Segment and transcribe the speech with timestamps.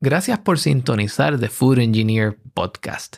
[0.00, 3.16] Gracias por sintonizar The Food Engineer Podcast.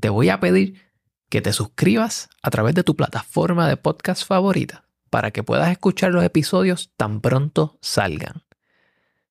[0.00, 0.82] Te voy a pedir
[1.28, 6.10] que te suscribas a través de tu plataforma de podcast favorita para que puedas escuchar
[6.10, 8.42] los episodios tan pronto salgan.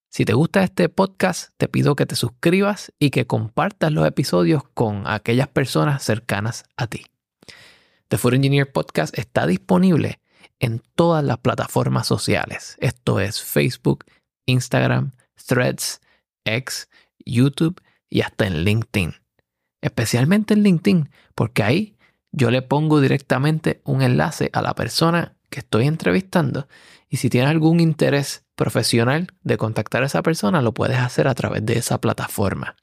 [0.08, 4.64] Si te gusta este podcast, te pido que te suscribas y que compartas los episodios
[4.74, 7.08] con aquellas personas cercanas a ti.
[8.08, 10.22] The Food Engineer Podcast está disponible
[10.60, 12.78] en todas las plataformas sociales.
[12.80, 14.06] Esto es Facebook,
[14.46, 15.12] Instagram,
[15.46, 16.00] Threads,
[16.46, 16.90] X,
[17.26, 19.16] YouTube y hasta en LinkedIn.
[19.82, 21.98] Especialmente en LinkedIn, porque ahí
[22.32, 26.70] yo le pongo directamente un enlace a la persona que estoy entrevistando
[27.10, 31.36] y si tienes algún interés profesional de contactar a esa persona, lo puedes hacer a
[31.36, 32.76] través de esa plataforma.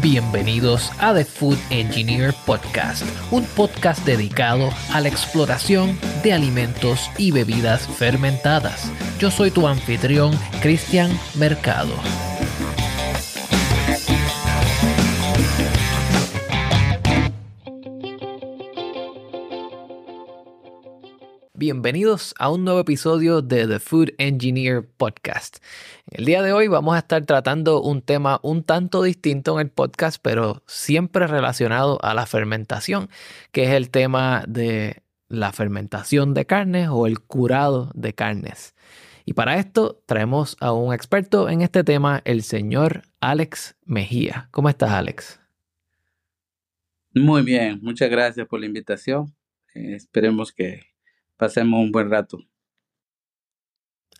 [0.00, 7.32] Bienvenidos a The Food Engineer Podcast, un podcast dedicado a la exploración de alimentos y
[7.32, 8.90] bebidas fermentadas.
[9.18, 10.32] Yo soy tu anfitrión,
[10.62, 11.92] Cristian Mercado.
[21.60, 25.58] Bienvenidos a un nuevo episodio de The Food Engineer Podcast.
[26.10, 29.70] El día de hoy vamos a estar tratando un tema un tanto distinto en el
[29.70, 33.10] podcast, pero siempre relacionado a la fermentación,
[33.52, 38.74] que es el tema de la fermentación de carnes o el curado de carnes.
[39.26, 44.48] Y para esto traemos a un experto en este tema, el señor Alex Mejía.
[44.50, 45.42] ¿Cómo estás, Alex?
[47.14, 49.34] Muy bien, muchas gracias por la invitación.
[49.74, 50.89] Eh, esperemos que
[51.40, 52.38] pasemos un buen rato.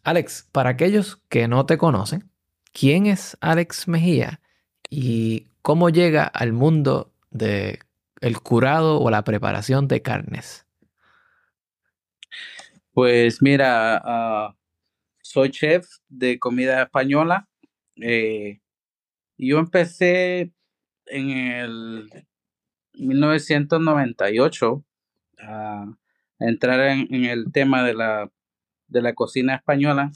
[0.02, 2.30] Alex, para aquellos que no te conocen,
[2.72, 4.40] ¿quién es Alex Mejía
[4.88, 7.80] y cómo llega al mundo de
[8.22, 10.66] el curado o la preparación de carnes?
[12.92, 14.56] Pues mira, ah,
[15.20, 17.46] soy chef de comida española.
[17.96, 18.60] Eh,
[19.36, 20.52] yo empecé
[21.04, 22.10] en el
[22.94, 24.84] 1998
[25.38, 25.99] a
[26.40, 28.30] entrar en, el tema de la,
[28.88, 30.10] de la cocina española,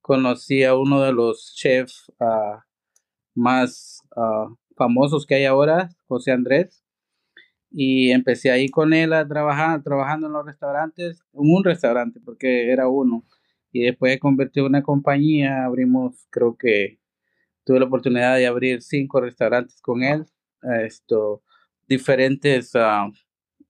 [0.00, 2.64] conocí a uno de los chefs ah,
[3.34, 6.82] más ah, famosos que hay ahora, José Andrés,
[7.70, 12.72] y empecé ahí con él a trabajar, trabajando en los restaurantes, en un restaurante, porque
[12.72, 13.24] era uno,
[13.70, 16.98] y después convertí en una compañía, abrimos, creo que
[17.64, 20.26] tuve la oportunidad de abrir cinco restaurantes con él,
[20.82, 21.42] esto,
[21.86, 23.08] diferentes ah,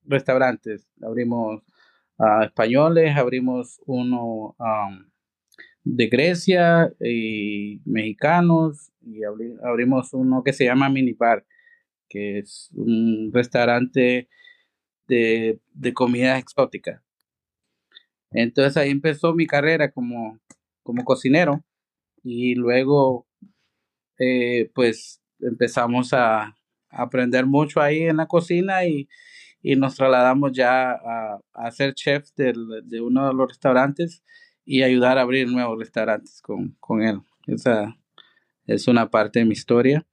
[0.05, 1.63] restaurantes, abrimos
[2.43, 4.57] españoles, abrimos uno
[5.85, 11.45] de Grecia y mexicanos y abrimos uno que se llama Mini Bar,
[12.09, 14.29] que es un restaurante
[15.09, 15.59] de,
[15.95, 17.03] comida exótica.
[18.33, 20.39] Entonces ahí empezó mi carrera como,
[20.83, 21.65] como cocinero
[22.23, 23.27] y luego
[24.19, 26.55] eh, pues empezamos a
[26.91, 29.09] aprender mucho ahí en la cocina y,
[29.63, 34.23] y nos trasladamos ya a, a ser chef de uno de los restaurantes
[34.65, 37.21] y ayudar a abrir nuevos restaurantes con, con él.
[37.47, 37.97] Esa
[38.67, 40.07] es una parte de mi historia.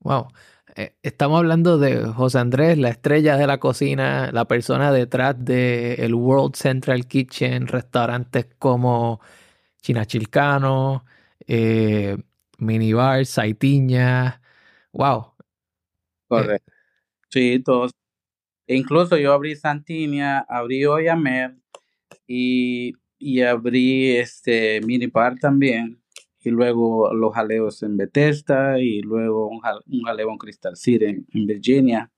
[0.00, 0.28] Wow.
[0.74, 6.00] Eh, estamos hablando de José Andrés, la estrella de la cocina, la persona detrás del
[6.00, 9.20] el World Central Kitchen, restaurantes como
[9.82, 11.04] Chinachilcano,
[11.46, 12.16] eh,
[12.58, 14.40] Minibar, Saitiña.
[14.92, 15.32] Wow.
[16.28, 16.72] Correcto.
[17.28, 17.92] sí, todos
[18.66, 21.56] incluso yo abrí Santinia, abrí Oyamer
[22.26, 26.02] y, y abrí este Minipar también.
[26.40, 32.12] Y luego los jaleos en Bethesda y luego un, jaleo en Crystal City en, Virginia.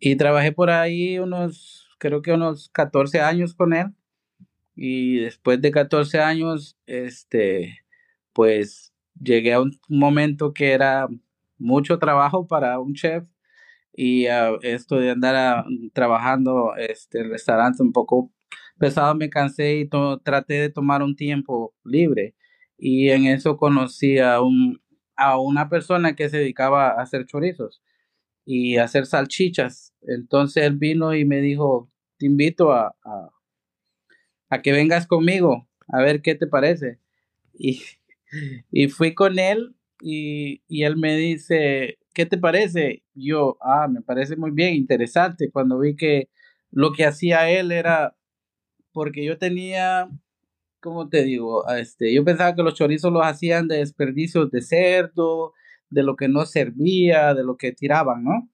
[0.00, 3.94] Y trabajé por ahí unos, creo que unos 14 años con él.
[4.74, 7.78] Y después de 14 años, este,
[8.32, 8.92] pues
[9.22, 11.08] llegué a un momento que era
[11.56, 13.24] mucho trabajo para un chef
[13.96, 18.30] y uh, esto de andar trabajando este, en restaurante un poco
[18.78, 19.88] pesado me cansé y
[20.22, 22.34] traté de tomar un tiempo libre
[22.78, 24.38] y en eso conocí a,
[25.16, 27.82] a una persona que se dedicaba a hacer chorizos
[28.44, 29.94] y a hacer salchichas.
[30.02, 33.30] Entonces él vino y me dijo, te invito a, a,
[34.50, 37.00] a que vengas conmigo a ver qué te parece.
[37.54, 37.82] Y,
[38.70, 43.02] y fui con él y, y, él me dice, ¿qué te parece?
[43.14, 46.30] Yo, ah, me parece muy bien, interesante, cuando vi que
[46.70, 48.16] lo que hacía él era,
[48.92, 50.08] porque yo tenía,
[50.80, 51.68] ¿cómo te digo?
[51.68, 55.52] Este, yo pensaba que los chorizos los hacían de desperdicios de cerdo,
[55.90, 58.50] de lo que no servía, de lo que tiraban, ¿no?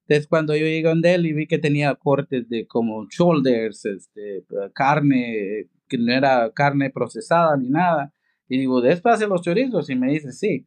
[0.00, 4.44] Entonces cuando yo llegué a él y vi que tenía cortes de como shoulders, este,
[4.74, 8.12] carne, que no era carne procesada ni nada,
[8.48, 9.90] y digo, ¿de esto hacen los chorizos?
[9.90, 10.66] Y me dice, sí.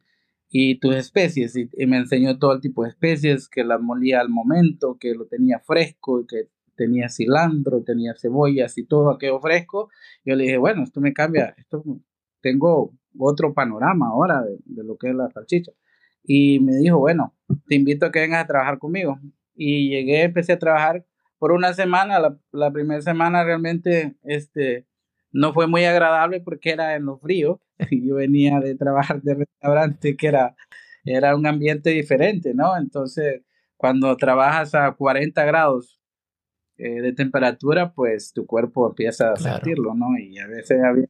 [0.52, 4.28] Y tus especies, y, me enseñó todo el tipo de especies, que las molía al
[4.28, 9.90] momento, que lo tenía fresco, que tenía cilantro, tenía cebollas y todo aquello fresco.
[10.24, 11.84] Yo le dije, bueno, esto me cambia, esto
[12.40, 15.72] tengo otro panorama ahora de, lo que es la salchicha.
[16.24, 17.36] Y me dijo, bueno,
[17.68, 19.20] te invito a que vengas a trabajar conmigo.
[19.54, 21.06] Y llegué, empecé a trabajar
[21.38, 22.38] por una semana.
[22.50, 24.86] La primera semana realmente este,
[25.32, 27.60] no fue muy agradable porque era en lo frío.
[27.90, 30.56] Yo venía de trabajar de restaurante que era,
[31.04, 32.76] era un ambiente diferente, ¿no?
[32.76, 33.42] Entonces,
[33.76, 36.00] cuando trabajas a 40 grados
[36.76, 40.18] eh, de temperatura, pues tu cuerpo empieza a sentirlo, ¿no?
[40.18, 41.08] Y a veces había,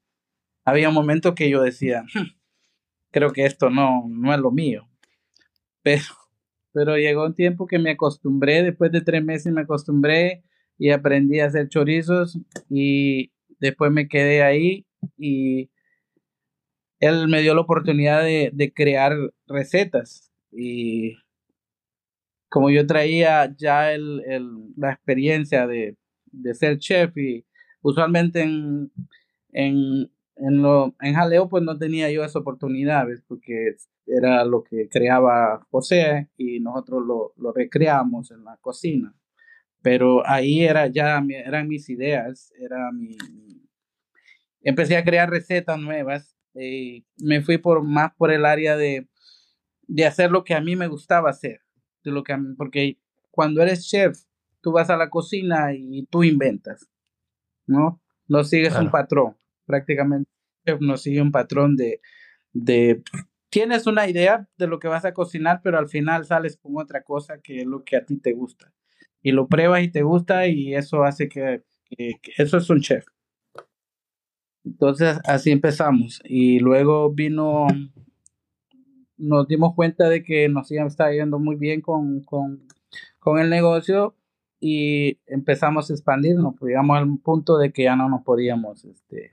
[0.64, 2.26] había momentos que yo decía, hmm,
[3.11, 4.88] creo que esto no, no es lo mío.
[5.82, 6.02] Pero,
[6.72, 10.44] pero llegó un tiempo que me acostumbré, después de tres meses me acostumbré
[10.78, 12.38] y aprendí a hacer chorizos
[12.69, 14.86] y después me quedé ahí
[15.16, 15.70] y
[16.98, 19.16] él me dio la oportunidad de, de crear
[19.46, 21.16] recetas y
[22.50, 25.96] como yo traía ya el, el, la experiencia de,
[26.26, 27.46] de, ser chef y
[27.80, 28.90] usualmente en,
[29.52, 33.76] en, en, lo, en jaleo pues no tenía yo esa oportunidad, porque
[34.06, 39.14] era lo que creaba José y nosotros lo, lo recreamos en la cocina.
[39.82, 43.16] Pero ahí era ya, eran mis ideas, era mi...
[44.62, 49.08] Empecé a crear recetas nuevas y me fui por más por el área de,
[49.86, 51.60] de hacer lo que a mí me gustaba hacer.
[52.04, 52.98] De lo que porque
[53.30, 54.18] cuando eres chef,
[54.60, 56.88] tú vas a la cocina y tú inventas,
[57.66, 58.00] ¿no?
[58.26, 59.36] No sigues un patrón,
[59.66, 60.30] prácticamente
[60.80, 62.00] no sigue un patrón de,
[62.52, 63.02] de
[63.50, 67.02] tienes una idea de lo que vas a cocinar, pero al final sales con otra
[67.02, 68.72] cosa que es lo que a ti te gusta.
[69.22, 71.64] Y lo pruebas y te gusta y eso hace que,
[72.38, 73.04] eso es un chef.
[74.64, 77.66] Entonces así empezamos y luego vino,
[79.16, 82.66] nos dimos cuenta de que nos estaba yendo muy bien con, con,
[83.18, 84.14] con el negocio
[84.60, 89.32] y empezamos a expandirnos, pues, llegamos al punto de que ya no nos podíamos, este,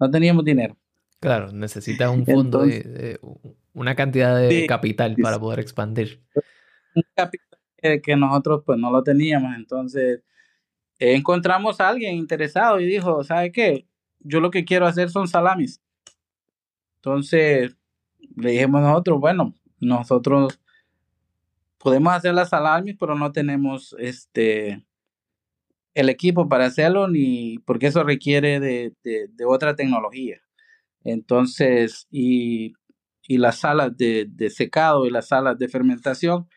[0.00, 0.76] no teníamos dinero.
[1.20, 3.18] Claro, necesitas un fondo de,
[3.74, 6.22] una cantidad de capital para poder expandir.
[6.94, 10.22] Un capital que, nosotros pues no lo teníamos, entonces
[10.98, 13.86] encontramos a alguien interesado y dijo, ¿sabe qué?
[14.24, 15.80] Yo lo que quiero hacer son salamis.
[16.96, 17.76] Entonces
[18.36, 20.60] le dijimos nosotros, bueno, nosotros
[21.78, 24.84] podemos hacer las salamis, pero no tenemos este
[25.94, 30.44] el equipo para hacerlo ni porque eso requiere de otra tecnología.
[31.04, 32.74] Entonces, y,
[33.28, 36.48] y las salas de, de, secado y las salas de fermentación,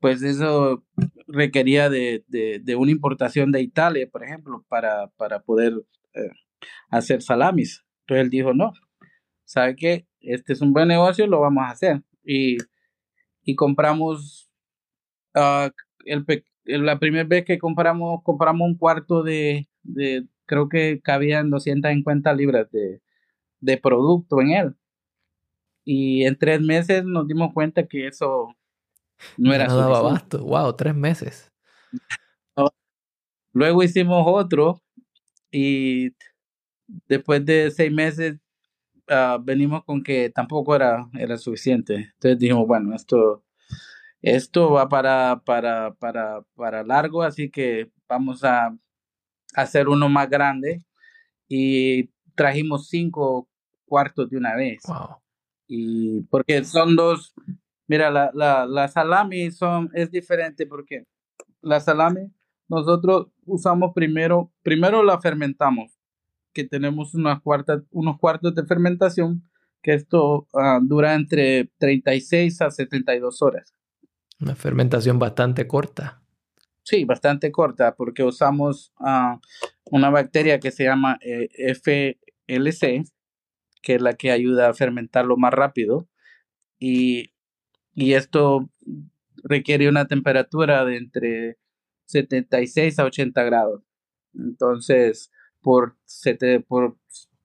[0.00, 0.84] pues eso
[1.26, 5.72] requería de, de, de una importación de Italia, por ejemplo, para, para poder
[6.14, 6.30] eh,
[6.96, 7.84] hacer salamis.
[8.00, 8.72] Entonces él dijo, no,
[9.44, 10.06] ¿sabe qué?
[10.20, 12.02] Este es un buen negocio, lo vamos a hacer.
[12.24, 12.58] Y,
[13.42, 14.50] y compramos,
[15.34, 15.70] uh,
[16.04, 16.24] el,
[16.64, 22.70] la primera vez que compramos, compramos un cuarto de, de creo que cabían 250 libras
[22.70, 23.00] de,
[23.60, 24.76] de producto en él.
[25.84, 28.54] Y en tres meses nos dimos cuenta que eso
[29.36, 30.42] no era no daba abasto.
[30.44, 31.52] Wow, tres meses.
[33.52, 34.82] Luego hicimos otro
[35.52, 36.10] y
[36.86, 38.38] después de seis meses
[39.10, 41.94] uh, venimos con que tampoco era, era suficiente.
[42.14, 43.44] Entonces dijimos, bueno, esto,
[44.22, 48.76] esto va para, para, para, para largo, así que vamos a
[49.54, 50.82] hacer uno más grande.
[51.48, 53.48] Y trajimos cinco
[53.84, 54.82] cuartos de una vez.
[55.68, 57.34] Y porque son dos,
[57.86, 61.04] mira, la, la, la salami son, es diferente porque
[61.60, 62.30] la salami
[62.68, 65.92] nosotros usamos primero, primero la fermentamos,
[66.54, 69.42] que tenemos unas cuartas, unos cuartos de fermentación,
[69.82, 73.74] que esto ah, dura entre 36 a 72 horas.
[74.40, 76.22] Una fermentación bastante corta.
[76.82, 79.40] Sí, bastante corta porque usamos ah,
[79.84, 83.04] una bacteria que se llama eh, FLC,
[83.82, 86.08] que es la que ayuda a fermentarlo más rápido.
[86.78, 87.32] Y,
[87.94, 88.70] y esto
[89.42, 91.58] requiere una temperatura de entre
[92.06, 93.82] 76 a 80 grados.
[94.34, 95.30] Entonces,
[95.64, 95.96] por,
[96.68, 96.96] por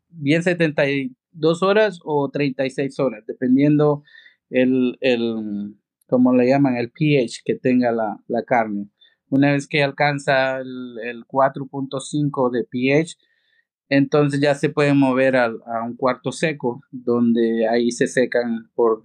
[0.10, 4.04] bien 72 horas o 36 horas, dependiendo
[4.50, 5.76] el, el
[6.08, 8.90] como le llaman, el pH que tenga la, la carne.
[9.30, 13.18] Una vez que alcanza el, el 4.5 de pH,
[13.88, 19.04] entonces ya se puede mover a, a, un cuarto seco, donde ahí se secan por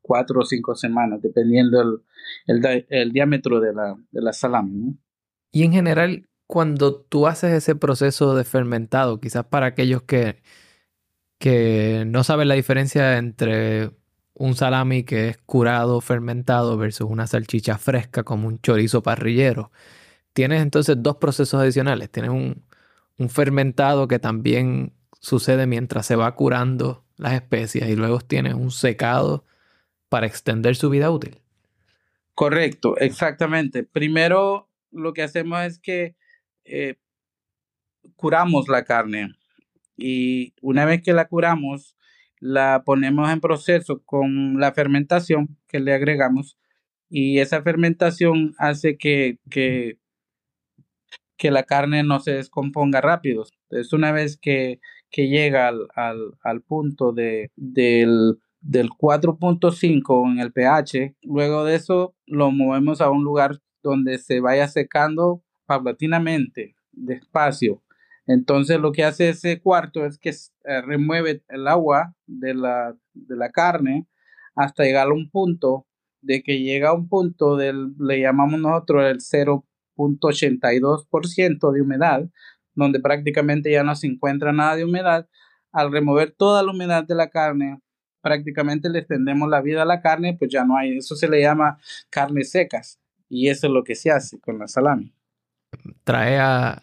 [0.00, 4.96] cuatro o cinco semanas, dependiendo el, el, el diámetro de la, de la salami.
[5.50, 10.42] Y en general, cuando tú haces ese proceso de fermentado, quizás para aquellos que,
[11.38, 13.90] que no saben la diferencia entre
[14.34, 19.72] un salami que es curado, fermentado, versus una salchicha fresca como un chorizo parrillero,
[20.32, 22.10] tienes entonces dos procesos adicionales.
[22.10, 22.62] Tienes un,
[23.18, 28.70] un fermentado que también sucede mientras se va curando las especias y luego tienes un
[28.70, 29.44] secado
[30.08, 31.40] para extender su vida útil.
[32.34, 33.82] Correcto, exactamente.
[33.82, 36.14] Primero lo que hacemos es que
[36.66, 36.96] eh,
[38.16, 39.34] curamos la carne
[39.96, 41.96] y una vez que la curamos,
[42.38, 46.58] la ponemos en proceso con la fermentación que le agregamos
[47.08, 49.98] y esa fermentación hace que, que,
[51.36, 53.44] que la carne no se descomponga rápido.
[53.70, 54.80] Es una vez que,
[55.10, 61.76] que llega al, al, al punto de, del, del 4.5 en el pH, luego de
[61.76, 67.82] eso lo movemos a un lugar donde se vaya secando paulatinamente, despacio.
[68.26, 73.36] Entonces lo que hace ese cuarto es que eh, remueve el agua de la, de
[73.36, 74.08] la carne
[74.56, 75.86] hasta llegar a un punto
[76.22, 82.28] de que llega a un punto del, le llamamos nosotros el 0.82% de humedad,
[82.74, 85.28] donde prácticamente ya no se encuentra nada de humedad.
[85.70, 87.80] Al remover toda la humedad de la carne,
[88.22, 91.40] prácticamente le extendemos la vida a la carne, pues ya no hay, eso se le
[91.40, 91.78] llama
[92.10, 95.15] carnes secas y eso es lo que se hace con la salami
[96.04, 96.82] trae a,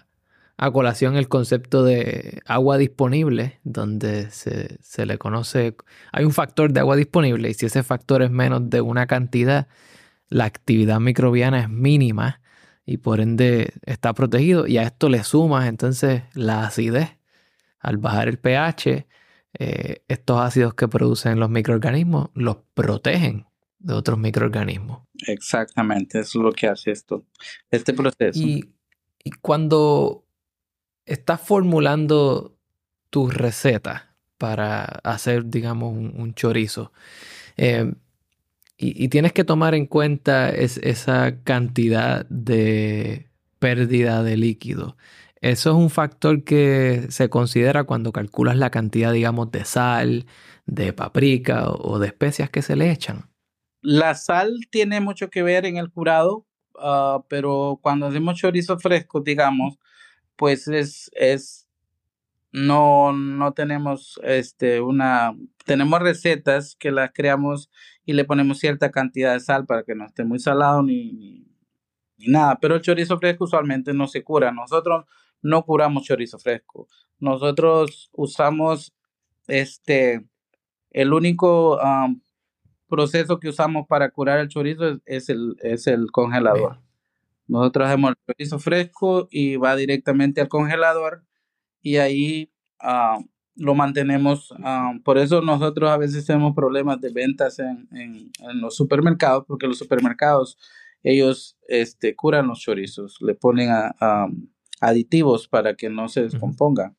[0.72, 5.76] colación el concepto de agua disponible, donde se, se, le conoce,
[6.14, 9.68] hay un factor de agua disponible y si ese factor es menos de una cantidad,
[10.30, 12.42] la actividad microbiana es mínima
[12.86, 17.18] y por ende está protegido y a esto le sumas entonces la acidez.
[17.80, 19.08] Al bajar el pH,
[19.60, 23.48] eh, estos ácidos que producen los microorganismos los protegen
[23.84, 25.02] de otros microorganismos.
[25.28, 27.26] Exactamente, eso es lo que hace esto,
[27.70, 28.40] este proceso.
[28.40, 28.74] Y,
[29.42, 30.26] cuando
[31.06, 32.58] estás formulando
[33.10, 36.92] tu receta para hacer, digamos, un, chorizo,
[37.56, 37.94] eh,
[38.78, 44.98] y, tienes que tomar en cuenta esa cantidad de pérdida de líquido.
[45.40, 50.26] Eso es un factor que se considera cuando calculas la cantidad, digamos, de sal,
[50.66, 53.33] de paprika o de especias que se le echan.
[53.84, 56.48] La sal tiene mucho que ver en el curado,
[56.80, 59.78] ah, pero cuando hacemos chorizo fresco, digamos,
[60.38, 61.68] pues es, es
[62.54, 65.36] no, no tenemos este una
[65.66, 67.70] tenemos recetas que las creamos
[68.06, 71.46] y le ponemos cierta cantidad de sal para que no esté muy salado ni,
[72.18, 72.58] ni, nada.
[72.62, 74.52] Pero el chorizo fresco usualmente no se cura.
[74.52, 75.06] Nosotros
[75.42, 76.88] no curamos chorizo fresco.
[77.20, 78.94] Nosotros usamos
[79.48, 80.26] este
[80.92, 81.80] el único
[82.88, 86.80] proceso que usamos para curar el chorizo es, el, es el congelador.
[87.48, 91.24] Nosotros hacemos el chorizo fresco y va directamente al congelador
[91.82, 93.20] y ahí ah,
[93.56, 94.54] lo mantenemos.
[94.64, 99.68] Ah, por eso nosotros a veces tenemos problemas de ventas en, en, los supermercados, porque
[99.68, 100.58] los supermercados,
[101.04, 103.70] ellos este, curan los chorizos, le ponen
[104.80, 106.96] aditivos para que no se descompongan.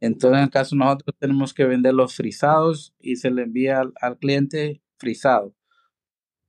[0.00, 4.18] Entonces, en el caso nosotros tenemos que vender los frisados y se le envía al
[4.18, 5.54] cliente frisado.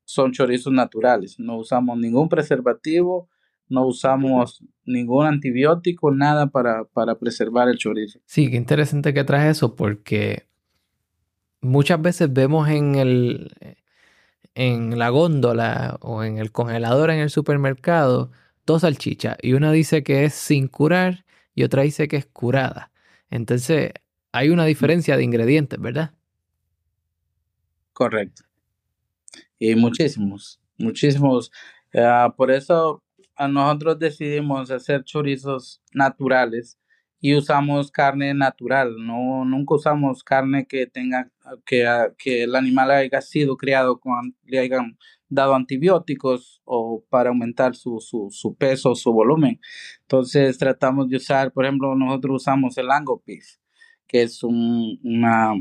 [0.04, 1.40] Son chorizos naturales.
[1.40, 3.30] No usamos ningún preservativo,
[3.68, 8.20] no usamos ningún antibiótico, nada para, para preservar el chorizo.
[8.26, 10.48] Sí, qué interesante que traes eso porque
[11.62, 13.52] muchas veces vemos en el
[14.54, 18.32] en la góndola o en el congelador en el supermercado
[18.66, 22.92] dos salchichas y una dice que es sin curar y otra dice que es curada.
[23.30, 23.92] Entonces
[24.32, 26.15] hay una diferencia de ingredientes, ¿verdad?
[27.96, 28.44] Correcto.
[29.58, 31.50] Y muchísimos, muchísimos.
[31.94, 33.02] Ah, por eso
[33.38, 36.78] a nosotros decidimos hacer chorizos naturales
[37.22, 41.32] y usamos carne natural, no nunca usamos carne que tenga
[41.66, 41.86] que,
[42.18, 44.98] que el animal haya sido criado con le hayan
[45.30, 49.62] dado antibióticos o para aumentar su, su, su peso, su volumen.
[50.02, 53.46] Entonces tratamos de usar, por ejemplo, nosotros usamos el ango beef,
[54.06, 55.54] que es un, una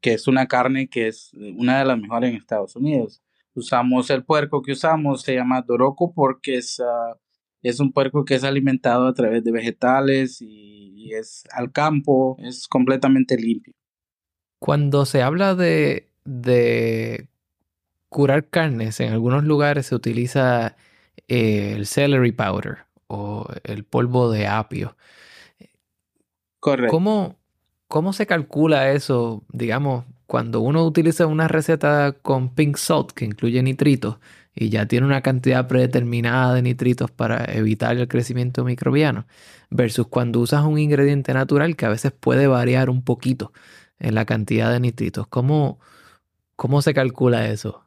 [0.00, 3.22] que es una carne que es una de las mejores en Estados Unidos.
[3.54, 7.16] Usamos el puerco que usamos, se llama doroco porque es uh,
[7.62, 10.78] es un puerco que es alimentado a través de vegetales y,
[11.12, 13.74] es al campo, es completamente limpio.
[14.60, 17.26] Cuando se habla de, de
[18.08, 20.76] curar carnes, en algunos lugares se utiliza
[21.26, 24.96] eh, el celery powder o el polvo de apio.
[26.60, 26.92] Correcto.
[26.92, 27.39] ¿Cómo,
[27.90, 29.42] ¿Cómo se calcula eso?
[29.52, 34.20] Digamos, cuando uno utiliza una receta con pink salt que incluye nitritos,
[34.54, 39.26] y ya tiene una cantidad predeterminada de nitritos para evitar el crecimiento microbiano,
[39.70, 43.52] versus cuando usas un ingrediente natural que a veces puede variar un poquito
[43.98, 45.26] en la cantidad de nitritos.
[45.26, 45.80] ¿Cómo,
[46.54, 47.82] cómo se calcula eso?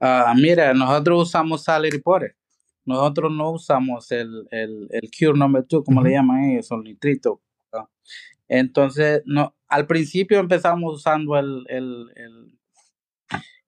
[0.00, 2.34] Ah, mira, nosotros usamos Salary Potter.
[2.84, 7.43] Nosotros no usamos el, el, el Cure Number 2, como le llaman ellos, el nitrito.
[8.48, 12.58] Entonces, no, al principio empezamos usando el, el, el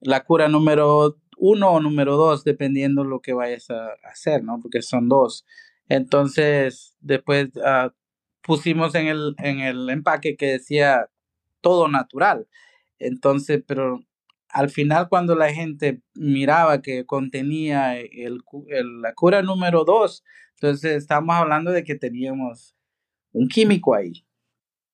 [0.01, 4.61] la cura número uno o número dos, dependiendo lo que vayas a hacer, ¿no?
[4.61, 5.45] Porque son dos.
[5.89, 7.91] Entonces, después uh,
[8.43, 11.09] pusimos en el, en el empaque que decía
[11.61, 12.49] todo natural.
[12.99, 14.01] Entonces, pero
[14.49, 20.97] al final cuando la gente miraba que contenía el, el, la cura número dos, entonces
[20.97, 22.75] estamos hablando de que teníamos
[23.33, 24.26] un químico ahí.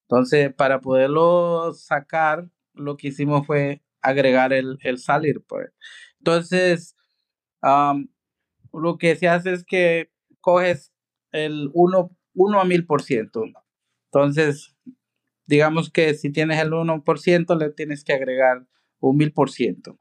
[0.03, 5.43] Entonces, para poderlo sacar, lo que hicimos fue agregar el, el salir.
[5.47, 5.71] Pues.
[6.19, 6.97] Entonces,
[7.63, 10.93] lo que se hace es que coges
[11.31, 13.53] el 1, 1 a 1000%.
[14.07, 14.75] Entonces,
[15.47, 18.67] digamos que si tienes el 1%, le tienes que agregar
[19.01, 19.89] un 1000%.
[19.89, 19.99] O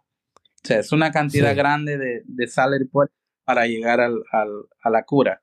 [0.63, 2.89] sea, es una cantidad grande de, de salary
[3.43, 4.49] para llegar al, al,
[4.83, 5.41] a la cura.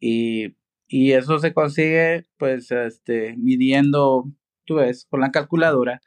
[0.00, 0.57] Y,
[0.88, 4.24] y, eso se consigue, pues, este, midiendo,
[4.64, 6.00] tú ves, con la calculadora,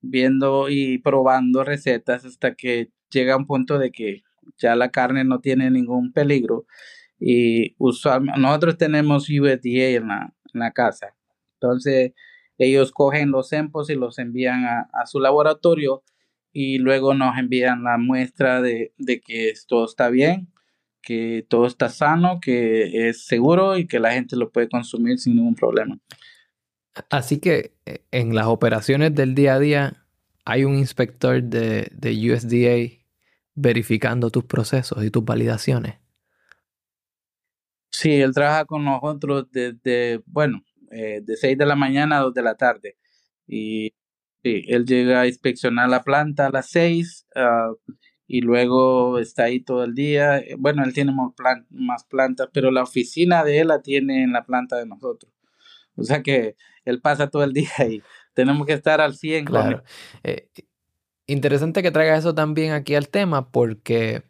[0.00, 4.22] viendo y probando recetas hasta que llega un punto de que
[4.56, 6.66] ya la carne no tiene ningún peligro
[7.18, 11.14] y usualmente nosotros tenemos USDA en la, en la casa.
[11.54, 12.12] Entonces
[12.58, 16.02] ellos cogen los empos y los envían a, a, su laboratorio
[16.52, 20.48] y luego nos envían la muestra de, de que todo está bien,
[21.02, 25.36] que todo está sano, que es seguro y que la gente lo puede consumir sin
[25.36, 25.98] ningún problema.
[27.10, 30.04] Así que eh, en las operaciones del día a día
[30.44, 32.98] hay un inspector de, de USDA
[33.54, 35.96] verificando tus procesos y tus validaciones.
[37.90, 42.34] Sí, él trabaja con nosotros desde, bueno, eh, de 6 de la mañana a 2
[42.34, 42.96] de la tarde.
[43.46, 43.92] Y
[44.42, 47.92] sí, él llega a inspeccionar la planta a las 6 uh,
[48.28, 50.44] y luego está ahí todo el día.
[50.58, 54.32] Bueno, él tiene más, plan más plantas, pero la oficina de él la tiene en
[54.32, 55.32] la planta de nosotros.
[55.96, 58.02] O sea que él pasa todo el día ahí.
[58.34, 59.82] Tenemos que estar al 100 claro.
[60.22, 60.48] Eh,
[61.26, 64.22] interesante que traiga eso también aquí al tema porque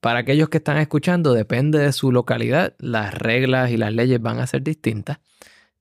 [0.00, 4.38] para aquellos que están escuchando, depende de su localidad, las reglas y las leyes van
[4.38, 5.18] a ser distintas.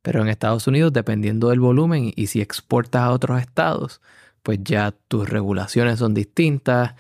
[0.02, 4.02] Pero en Estados Unidos, dependiendo del volumen y si exportas a otros estados,
[4.46, 6.94] pues ya tus regulaciones son distintas,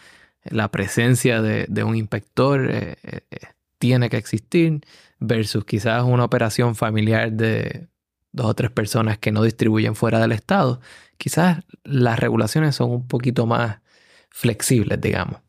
[0.44, 3.22] la presencia de, un inspector eh, eh,
[3.78, 4.82] tiene que existir
[5.20, 7.88] versus quizás una operación familiar de
[8.32, 10.82] dos o tres personas que no distribuyen fuera del estado,
[11.20, 13.80] quizás las regulaciones son un poquito más
[14.32, 15.40] flexibles, digamos.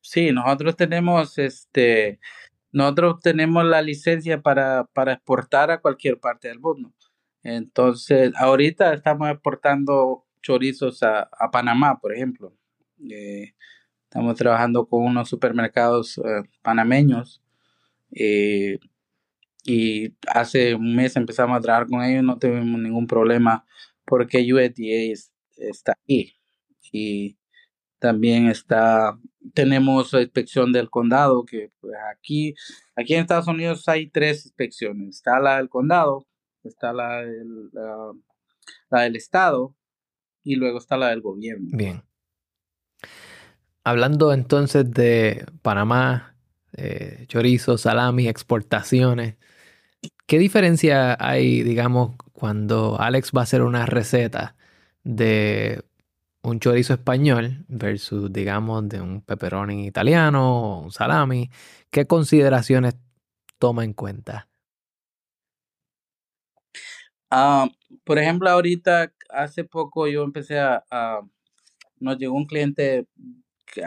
[0.00, 2.18] Sí, nosotros tenemos este
[2.72, 6.94] nosotros tenemos la licencia para, para exportar a cualquier parte del mundo.
[7.42, 12.54] Entonces, ahorita estamos exportando chorizos a, Panamá, por ejemplo.
[13.10, 13.54] Eh,
[14.04, 17.42] estamos trabajando con unos supermercados eh, panameños.
[18.12, 18.78] Eh,
[19.64, 23.66] y hace un mes empezamos a trabajar con ellos, no tuvimos ningún problema
[24.06, 25.12] porque USDA
[25.58, 26.32] está ahí
[26.92, 27.36] y
[27.98, 29.18] también está
[29.54, 32.54] tenemos inspección del condado que pues, aquí
[32.96, 36.26] aquí en Estados Unidos hay tres inspecciones está la del condado
[36.68, 37.70] está la del,
[38.90, 39.74] la, del estado
[40.42, 42.02] y luego está la del gobierno bien.
[43.84, 46.36] Hablando entonces de Panamá
[46.74, 49.36] eh, chorizo salami exportaciones
[50.28, 54.56] ¿Qué diferencia hay, digamos, cuando Alex va a hacer una receta
[55.02, 55.82] de
[56.42, 61.50] un chorizo español versus, digamos, de un pepperoni italiano o un salami?
[61.90, 62.96] ¿Qué consideraciones
[63.58, 64.48] toma en cuenta
[67.30, 67.68] Ah,
[68.04, 71.20] por ejemplo, ahorita, hace poco yo empecé a,
[72.00, 73.06] nos llegó un cliente,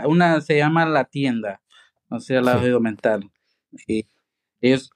[0.05, 1.61] una se llama La Tienda,
[2.09, 2.69] no sé, la sí.
[2.79, 3.31] mental.
[3.87, 4.05] Y
[4.61, 4.91] ellos,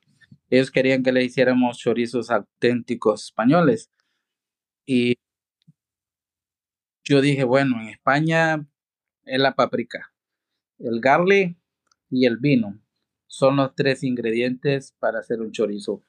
[0.50, 3.90] ellos querían que le hiciéramos chorizos auténticos españoles.
[4.86, 5.16] Y
[7.04, 8.68] yo dije, bueno, en España
[9.24, 10.14] es la paprika,
[10.78, 11.58] el garlic
[12.10, 12.80] y el vino.
[13.28, 16.04] Son los tres ingredientes para hacer un chorizo.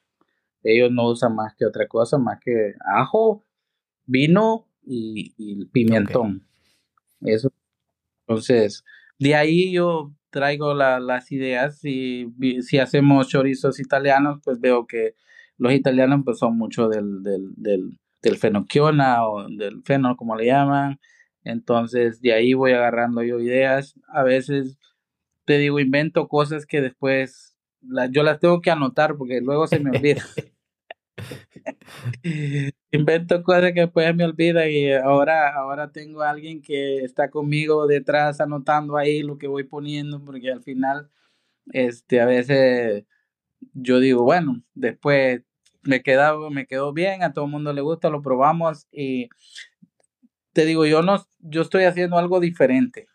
[0.63, 3.43] Ellos no usan más que otra cosa, más que ajo,
[4.05, 6.45] vino y, pimentón.
[7.21, 7.51] Eso.
[8.27, 8.83] Entonces,
[9.19, 12.27] de ahí yo traigo las ideas y
[12.61, 15.15] si hacemos chorizos italianos, pues veo que
[15.57, 20.45] los italianos pues son mucho del, del, del, del fenocchiona o del feno, como le
[20.45, 20.99] llaman.
[21.43, 23.95] Entonces, de ahí voy agarrando yo ideas.
[24.09, 24.77] A veces,
[25.45, 27.56] te digo, invento cosas que después
[28.11, 30.23] yo las tengo que anotar porque luego se me olvida.
[32.91, 37.87] Invento cosas que después me olvida y ahora, ahora tengo a alguien que está conmigo
[37.87, 41.09] detrás anotando ahí lo que voy poniendo porque al final,
[41.73, 43.05] este, a veces
[43.73, 45.41] yo digo, bueno, después
[45.83, 49.29] me quedó, me quedó bien, a todo el mundo le gusta, lo probamos y
[50.53, 53.07] te digo, yo no, yo estoy haciendo algo diferente.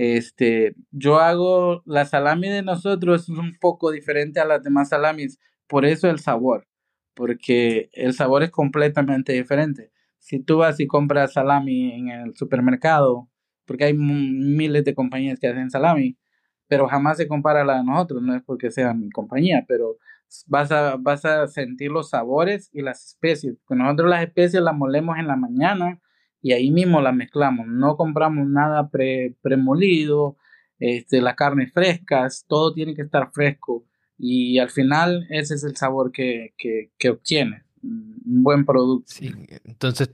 [0.00, 5.38] Este, yo hago la salami de nosotros es un poco diferente a las demás salamis,
[5.66, 6.68] por eso el sabor
[7.18, 9.90] porque el sabor es completamente diferente.
[10.20, 13.28] Si tú vas y compras salami en el supermercado,
[13.66, 16.16] porque hay miles de compañías que hacen salami,
[16.68, 19.96] pero jamás se compara a la de nosotros, no es porque sea mi compañía, pero
[20.46, 23.56] vas a, vas a sentir los sabores y las especies.
[23.68, 26.00] Nosotros las especies las molemos en la mañana
[26.40, 27.66] y ahí mismo las mezclamos.
[27.66, 30.36] No compramos nada pre, premolido,
[30.78, 33.84] este, las carnes frescas, todo tiene que estar fresco
[34.18, 39.12] y al final ese es el sabor que, que, obtiene, un buen producto.
[39.12, 39.32] Sí,
[39.64, 40.10] entonces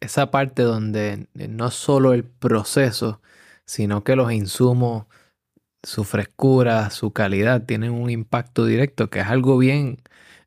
[0.00, 3.20] esa parte donde no solo el proceso,
[3.64, 5.06] sino que los insumos,
[5.82, 9.98] su frescura, su calidad tienen un impacto directo, que es algo bien,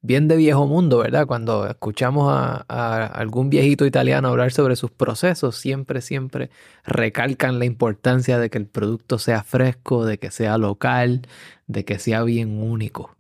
[0.01, 1.27] bien de viejo mundo, ¿verdad?
[1.27, 6.49] Cuando escuchamos a, algún viejito italiano hablar sobre sus procesos, siempre, siempre
[6.85, 11.27] recalcan la importancia de que el producto sea fresco, de que sea local,
[11.67, 13.15] de que sea bien único.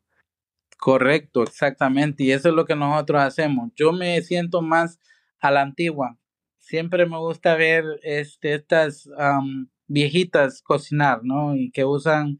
[0.77, 2.23] Correcto, exactamente.
[2.23, 3.71] Y eso es lo que nosotros hacemos.
[3.75, 4.99] Yo me siento más
[5.39, 6.17] a la antigua.
[6.57, 9.09] Siempre me gusta ver este, estas
[9.87, 11.55] viejitas cocinar, ¿no?
[11.55, 12.37] Y que usan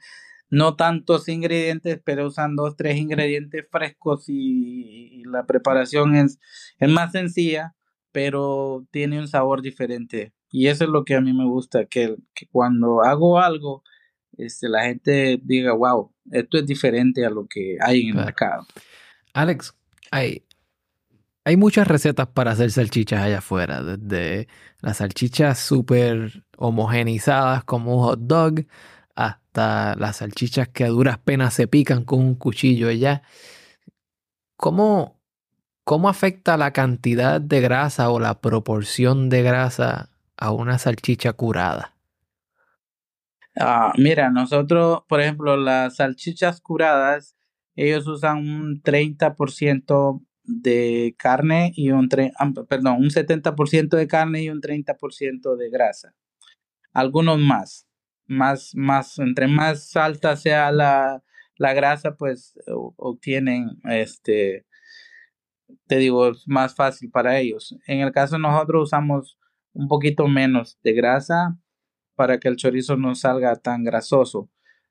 [0.49, 6.39] no tantos ingredientes, pero usan dos, tres ingredientes frescos y, la preparación es,
[6.79, 7.75] es, más sencilla,
[8.12, 10.33] pero tiene un sabor diferente.
[10.51, 13.83] Y eso es lo que a mí me gusta, que, que cuando hago algo,
[14.38, 18.65] este, la gente diga, wow, esto es diferente a lo que hay en el mercado.
[19.33, 19.75] Alex,
[20.09, 20.43] hay,
[21.43, 24.47] hay muchas recetas para hacer salchichas allá afuera, desde
[24.81, 28.65] las salchichas súper homogenizadas como un hot dog,
[29.59, 33.23] las salchichas que a duras penas se pican con un cuchillo allá.
[34.55, 35.19] ¿Cómo,
[35.83, 41.95] ¿Cómo afecta la cantidad de grasa o la proporción de grasa a una salchicha curada?
[43.59, 47.35] Ah, mira, nosotros, por ejemplo, las salchichas curadas,
[47.75, 54.49] ellos usan un 30% de carne y un, ah, perdón, un 70% de carne y
[54.49, 56.13] un 30% de grasa.
[56.93, 57.88] Algunos más
[58.29, 61.23] más, más, entre más alta sea la,
[61.57, 62.57] la grasa, pues
[62.95, 64.65] obtienen, este,
[65.87, 67.75] te digo, más fácil para ellos.
[67.87, 69.37] En el caso de nosotros usamos
[69.73, 71.57] un poquito menos de grasa
[72.15, 74.49] para que el chorizo no salga tan grasoso.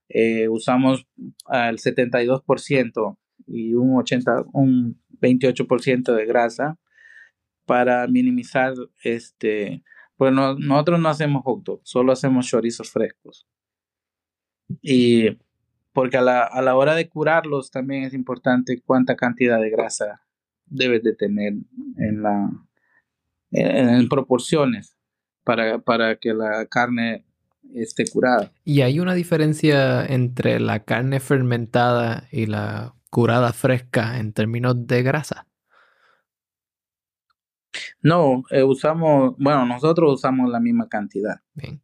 [0.09, 1.07] Eh, usamos
[1.51, 6.79] el 72% y un 80, un 28% de grasa
[7.67, 8.75] para minimizar
[9.05, 9.83] este
[10.19, 13.47] pues nosotros no hacemos hot solo hacemos chorizos frescos.
[14.83, 15.39] Y
[15.93, 20.23] porque a la, a la hora de curarlos también es importante cuánta cantidad de grasa
[20.67, 21.55] debes de tener
[21.97, 22.51] en la
[23.53, 24.99] en, proporciones
[25.45, 27.25] para, para que la carne
[27.75, 28.53] esté curada.
[28.65, 35.03] ¿Y hay una diferencia entre la carne fermentada y la curada fresca en términos de
[35.03, 35.47] grasa?
[38.09, 41.43] No, eh, usamos, bueno, nosotros usamos la misma cantidad.
[41.53, 41.83] Bien.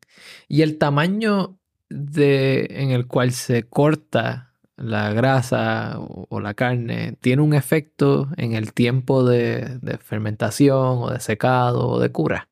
[0.48, 1.58] ¿Y el tamaño
[1.90, 8.54] de, en el cual se corta la grasa o, la carne tiene un efecto en
[8.54, 12.48] el tiempo de, fermentación o de secado o de cura?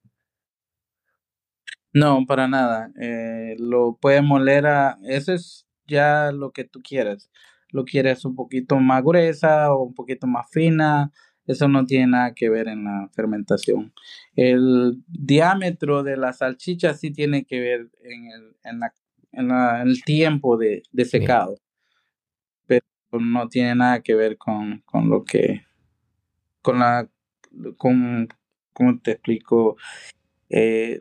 [1.95, 2.91] No, para nada.
[3.01, 4.99] Eh, lo puedes moler a...
[5.05, 7.31] Eso es ya lo que tú quieras.
[7.71, 11.11] Lo quieres un poquito más gruesa o un poquito más fina
[11.47, 13.93] eso no tiene nada que ver en la fermentación.
[14.35, 18.93] El diámetro de la salchicha sí tiene que ver en el, en la,
[19.33, 21.57] en el tiempo de, de secado,
[22.67, 25.63] pero no tiene nada que ver con, con lo que,
[26.63, 27.09] con la,
[27.77, 28.29] con,
[28.73, 29.77] ¿cómo te explico?
[30.49, 31.01] Eh,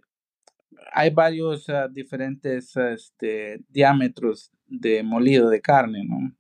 [0.94, 6.36] hay varios ah, diferentes este, diámetros de molido de carne, ¿no?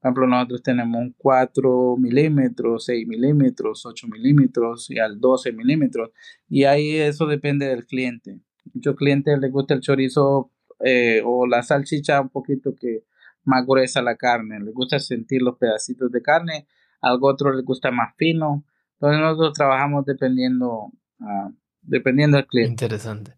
[0.00, 6.10] Por ejemplo, nosotros tenemos un 4 milímetros, 6 milímetros, 8 milímetros y al 12 milímetros.
[6.48, 8.38] Y ahí eso depende del cliente.
[8.72, 13.04] Muchos clientes les gusta el chorizo eh, o la salchicha un poquito que
[13.44, 14.60] más gruesa la carne.
[14.60, 16.68] Les gusta sentir los pedacitos de carne.
[17.00, 18.64] A otros les gusta más fino.
[18.94, 22.84] Entonces nosotros trabajamos dependiendo, uh, dependiendo del cliente.
[22.84, 23.32] Interesante.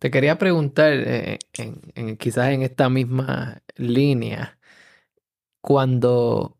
[0.00, 1.38] Te quería preguntar, eh,
[1.94, 4.58] en, quizás en esta misma línea,
[5.60, 6.56] cuando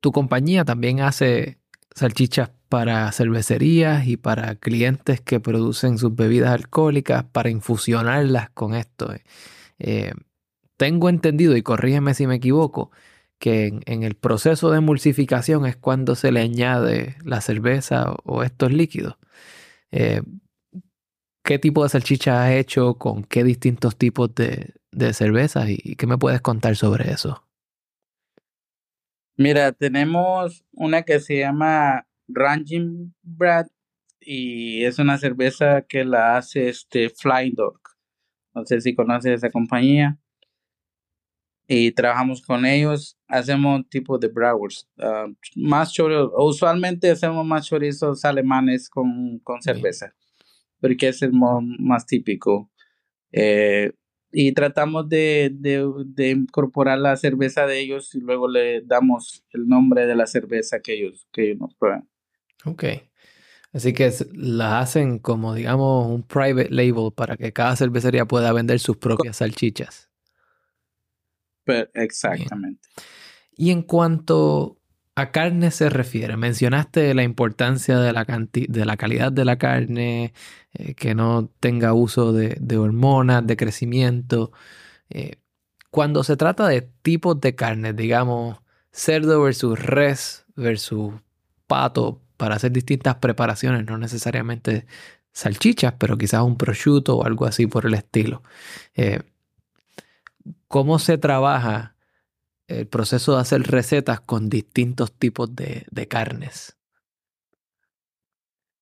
[0.00, 1.58] tu compañía también hace
[1.94, 9.14] salchichas para cervecerías y para clientes que producen sus bebidas alcohólicas para infusionarlas con esto.
[9.78, 10.12] Eh,
[10.76, 12.90] tengo entendido, y corrígeme si me equivoco,
[13.38, 18.72] que en, el proceso de emulsificación es cuando se le añade la cerveza o, estos
[18.72, 19.16] líquidos.
[19.92, 20.22] Eh,
[21.44, 22.94] ¿Qué tipo de salchicha has hecho?
[22.94, 25.68] ¿Con qué distintos tipos de cervezas?
[25.68, 27.43] ¿Y qué me puedes contar sobre eso?
[29.36, 33.66] Mira, tenemos una que se llama Ranging Brad
[34.20, 37.80] y es una cerveza que la hace este Flying Dog.
[38.54, 40.18] No sé si conoces esa compañía.
[41.66, 44.88] Y trabajamos con ellos, hacemos tipo de brewers.
[44.98, 50.14] Ah, más chorizos, usualmente hacemos más chorizos alemanes con, con cerveza,
[50.78, 52.70] porque es el más típico.
[53.32, 53.92] Eh,
[54.36, 60.06] y tratamos de, de, incorporar la cerveza de ellos y luego le damos el nombre
[60.06, 62.08] de la cerveza que ellos, que ellos nos prueban.
[62.64, 62.84] Ok.
[63.72, 68.80] Así que la hacen como, digamos, un private label para que cada cervecería pueda vender
[68.80, 70.10] sus propias salchichas.
[71.94, 72.88] exactamente.
[73.56, 74.80] Y en cuanto
[75.16, 80.34] a carne se refiere, mencionaste la importancia de la, de la calidad de la carne,
[80.72, 84.52] eh, que no tenga uso de, hormonas, de crecimiento.
[85.10, 85.36] Eh,
[85.90, 88.58] cuando se trata de tipos de carne, digamos,
[88.92, 91.14] cerdo versus res versus
[91.66, 94.86] pato, para hacer distintas preparaciones, no necesariamente
[95.32, 98.42] salchichas, pero quizás un prosciutto o algo así por el estilo.
[98.94, 99.22] Eh,
[100.68, 101.93] ¿Cómo se trabaja
[102.66, 106.76] el proceso de hacer recetas con distintos tipos de, carnes?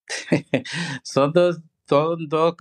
[1.03, 2.55] son dos, son dos.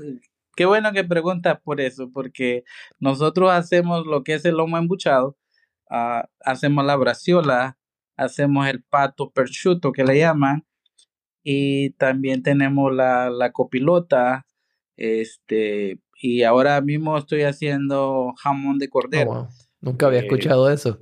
[0.55, 2.63] Qué bueno que preguntas por eso, porque
[2.99, 5.37] nosotros hacemos lo que es el lomo embuchado,
[5.89, 7.77] ah, hacemos la braciola,
[8.17, 10.65] hacemos el pato prosciutto que le llaman,
[11.43, 14.45] y también tenemos la, la copilota,
[14.97, 19.31] este, y ahora mismo estoy haciendo jamón de cordero.
[19.31, 19.49] Oh,
[19.81, 20.99] Nunca había eh, escuchado eso.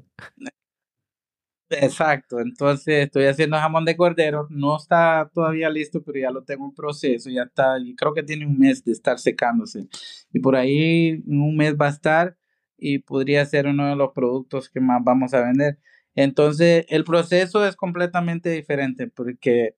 [1.72, 6.66] Exacto, entonces estoy haciendo jamón de cordero, no está todavía listo, pero ya lo tengo
[6.66, 9.88] en proceso, ya está, y creo que tiene un mes de estar secándose.
[10.34, 12.38] Y por ahí un mes va a estar
[12.76, 15.78] y podría ser uno de los productos que más vamos a vender.
[16.16, 19.76] Entonces el proceso es completamente diferente porque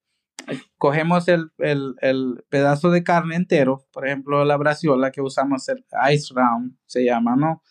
[0.77, 5.83] cogemos el, el, el pedazo de carne entero, por ejemplo la braciola que usamos, el
[6.13, 7.61] ice round se llama, ¿no?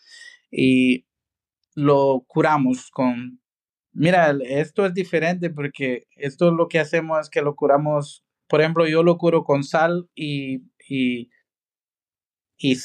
[0.51, 1.05] Y
[1.75, 3.41] lo curamos con...
[3.93, 8.87] Mira, esto es diferente porque esto lo que hacemos es que lo curamos, por ejemplo,
[8.87, 11.29] yo lo curo con sal y, y,
[12.57, 12.75] y.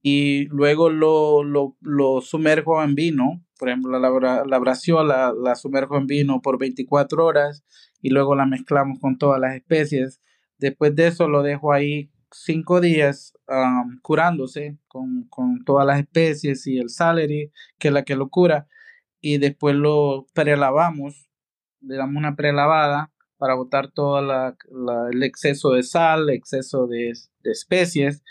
[0.00, 5.96] Y luego lo, lo, lo, sumerjo en vino, por ejemplo, la, la braciola la sumerjo
[5.96, 7.64] en vino por 24 horas
[8.00, 10.20] y luego la mezclamos con todas las especies.
[10.58, 13.32] Después de eso lo dejo ahí cinco días
[14.02, 18.66] curándose con, con, todas las especies y el celery, que es la que lo cura,
[19.20, 21.28] y después lo prelavamos,
[21.80, 24.56] le damos una prelavada para botar todo la,
[25.12, 27.12] el exceso de sal, exceso de,
[27.42, 28.22] de especies,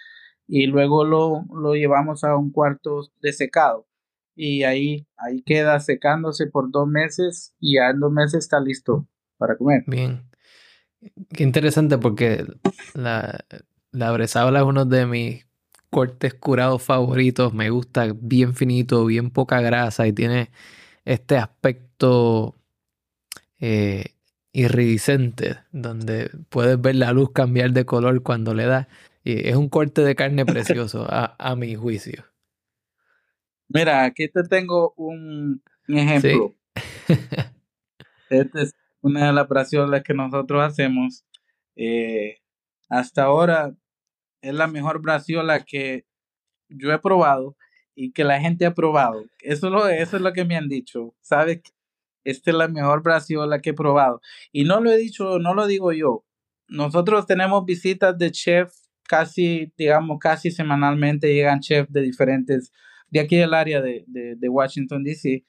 [0.47, 3.88] y luego lo, lo, llevamos a un cuarto de secado.
[4.36, 9.07] Y ahí, ahí queda secándose por dos meses y ya en dos meses está listo
[9.38, 9.83] para comer.
[9.88, 10.29] Bien.
[11.33, 12.45] Qué interesante porque
[12.93, 13.45] la,
[13.91, 15.47] la bresaola es uno de mis
[15.89, 17.54] cortes curados favoritos.
[17.54, 20.52] Me gusta bien finito, bien poca grasa y tiene
[21.06, 22.56] este aspecto
[23.60, 24.06] eh,
[24.52, 28.88] iridiscente donde puedes ver la luz cambiar de color cuando le das.
[29.23, 32.26] Y es un corte de carne precioso a, mi juicio.
[33.69, 36.56] Mira, aquí te tengo un, ejemplo.
[38.30, 41.26] Esta es una de las braciolas que nosotros hacemos.
[41.76, 42.38] Eh,
[42.89, 43.76] hasta ahora
[44.41, 46.06] es la mejor braciola que
[46.69, 47.56] yo he probado
[47.95, 49.26] y que la gente ha probado.
[49.39, 51.15] Eso es lo, eso es lo que me han dicho.
[51.21, 51.62] ¿Sabes?
[52.23, 54.21] Esta es la mejor braciola que he probado.
[54.52, 56.26] Y no lo he dicho, no lo digo yo.
[56.67, 58.73] Nosotros tenemos visitas de chef
[59.08, 61.34] casi, digamos, casi semanalmente.
[61.34, 62.71] Llegan chefs de diferentes,
[63.10, 65.45] de aquí del área de, de, Washington, D.C.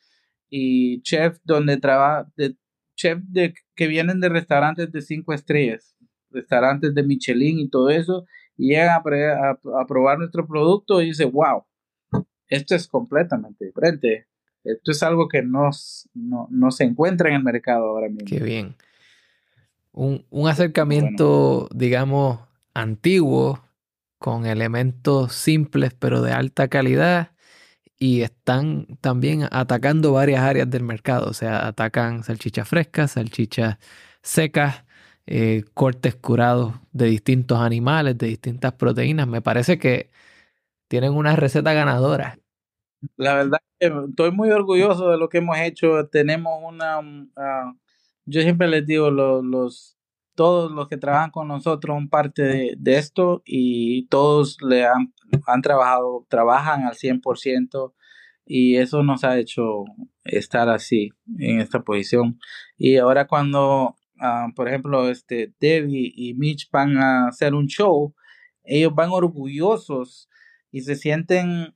[0.49, 2.55] Y chefs donde trabaja, de,
[2.95, 5.97] chefs de, que vienen de restaurantes de cinco estrellas,
[6.31, 8.27] restaurantes de Michelin y todo eso.
[8.57, 11.65] Y llegan a, a probar nuestro producto y dicen, wow,
[12.49, 14.27] esto es completamente diferente.
[14.65, 15.71] Esto es algo que no,
[16.15, 18.27] no, se encuentra en el mercado ahora mismo.
[18.27, 18.75] Qué bien.
[19.93, 22.41] Un, acercamiento, digamos,
[22.75, 23.65] antiguo,
[24.19, 27.33] con elementos simples pero de alta calidad
[27.99, 31.31] y están también atacando varias áreas del mercado.
[31.31, 33.79] O sea, atacan salchichas frescas, salchichas
[34.23, 34.85] secas,
[35.31, 39.29] eh, cortes curados de distintos animales, de distintas proteínas.
[39.29, 40.09] Me parece que
[40.89, 42.39] tienen una receta ganadora.
[43.17, 46.09] La verdad estoy muy orgulloso de lo que hemos hecho.
[46.09, 47.01] Tenemos una,
[47.37, 47.75] ah,
[48.25, 49.99] yo siempre les digo, los, los,
[50.35, 55.13] todos los que trabajan con nosotros son parte de, esto y todos le han,
[55.47, 57.93] han trabajado, trabajan al 100%
[58.47, 59.85] y eso nos ha hecho
[60.25, 62.41] estar así en esta posición.
[62.79, 68.15] Y ahora cuando, ah, por ejemplo, este Debbie y Mitch van a hacer un show,
[68.65, 70.29] ellos van orgullosos
[70.71, 71.75] y se sienten,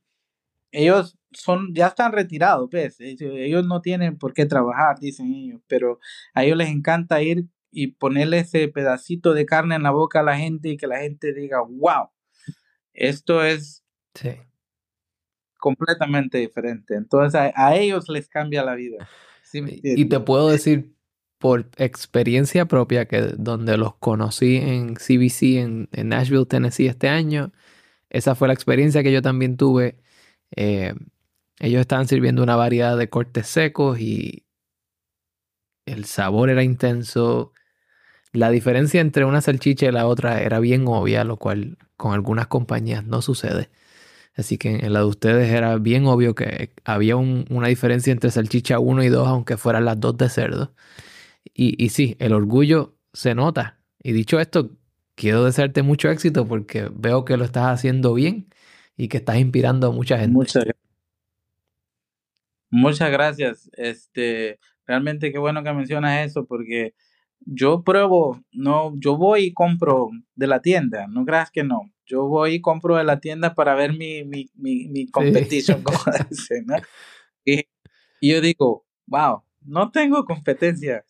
[0.71, 5.99] ellos son, ya están retirados, pues, ellos no tienen por qué trabajar, dicen ellos, pero
[6.33, 10.23] a ellos les encanta ir y ponerle ese pedacito de carne en la boca a
[10.23, 12.09] la gente y que la gente diga, wow,
[12.93, 13.83] esto es
[15.57, 16.95] completamente diferente.
[16.95, 19.07] Entonces a, ellos les cambia la vida.
[19.53, 20.93] y te puedo decir
[21.43, 27.51] por experiencia propia que donde los conocí en CBC en, Nashville, Tennessee este año,
[28.09, 29.97] esa fue la experiencia que yo también tuve.
[30.55, 30.93] Eh,
[31.59, 34.45] ellos estaban sirviendo una variedad de cortes secos y
[35.85, 37.51] el sabor era intenso.
[38.31, 42.47] La diferencia entre una salchicha y la otra era bien obvia, lo cual con algunas
[42.47, 43.69] compañías no sucede.
[44.33, 48.79] Así que en la de ustedes era bien obvio que había una diferencia entre salchicha
[48.79, 50.73] 1 y 2, aunque fueran las dos de cerdo.
[51.53, 53.79] Y, y sí, el orgullo se nota.
[54.01, 54.71] Y dicho esto,
[55.15, 58.47] quiero desearte mucho éxito porque veo que lo estás haciendo bien
[58.97, 60.33] y que estás inspirando a mucha gente.
[60.33, 60.65] Muchas,
[62.69, 63.69] muchas gracias.
[63.73, 66.93] Este, realmente qué bueno que mencionas eso porque
[67.45, 71.91] yo pruebo, no, yo voy y compro de la tienda, no creas que no.
[72.05, 75.97] Yo voy y compro de la tienda para ver mi, mi, mi, mi competition, como
[76.29, 76.75] dicen, ¿no?
[77.45, 77.65] Y,
[78.19, 81.05] y yo digo, wow, no tengo competencia.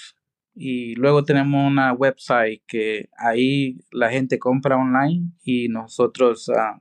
[0.58, 6.80] y luego tenemos una website que ahí la gente compra online y nosotros uh,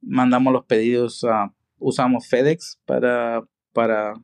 [0.00, 3.42] mandamos los pedidos, uh, usamos FedEx para,
[3.72, 4.14] para,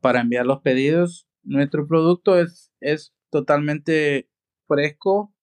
[0.00, 1.28] para enviar los pedidos.
[1.42, 4.30] Nuestro producto es, es totalmente
[4.68, 5.34] fresco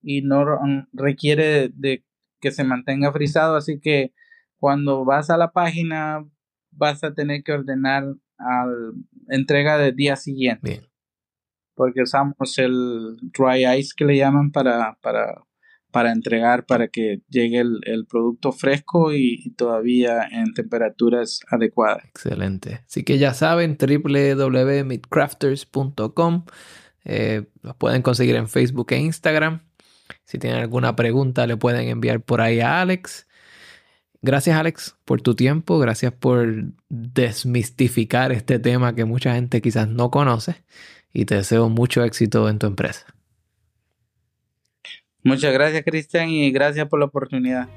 [0.00, 0.44] y no
[0.92, 2.04] requiere de
[2.40, 4.14] que se mantenga frisado, así que
[4.58, 6.24] cuando vas a la página
[6.70, 8.04] vas a tener que ordenar
[8.38, 8.92] al
[9.28, 10.82] entrega del día siguiente.
[11.76, 15.44] Porque usamos el dry ice que le llaman para, para,
[15.92, 22.04] para entregar, para que llegue el, producto fresco y, todavía en temperaturas adecuadas.
[22.06, 22.80] Excelente.
[22.86, 26.44] Así que ya saben, www.meatcrafters.com.
[27.04, 29.60] Eh, los pueden conseguir en Facebook e Instagram.
[30.24, 33.26] Si tienen alguna pregunta, le pueden enviar por ahí a Alex.
[34.22, 40.10] Gracias Alex por tu tiempo, gracias por desmistificar este tema que mucha gente quizás no
[40.10, 40.64] conoce
[41.16, 43.06] y te deseo mucho éxito en tu empresa.
[45.24, 47.68] Muchas gracias Cristian y gracias por la oportunidad.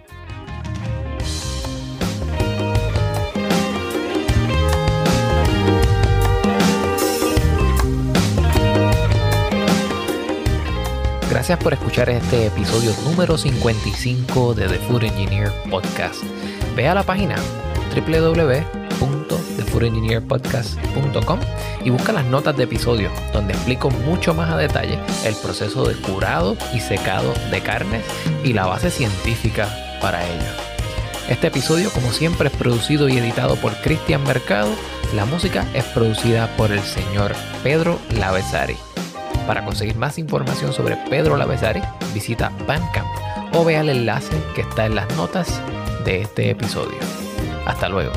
[11.29, 16.23] Gracias por escuchar este episodio número 55 de The Food Engineer Podcast.
[16.75, 17.37] Ve a la página
[18.99, 21.39] www.thefoodengineerpodcast.com
[21.83, 25.95] y busca las notas de episodio donde explico mucho más a detalle el proceso de
[25.95, 28.03] curado y secado de carnes
[28.43, 29.69] y la base científica
[30.01, 30.51] para ello.
[31.29, 34.69] Este episodio, como siempre, es producido y editado por Cristian Mercado.
[35.13, 38.77] La música es producida por el señor Pedro Lavesari.
[39.45, 41.81] Para conseguir más información sobre Pedro Lavezari,
[42.13, 43.07] visita Bandcamp
[43.53, 45.61] o vea el enlace que está en las notas
[46.03, 46.97] de este episodio.
[47.65, 48.13] Hasta luego.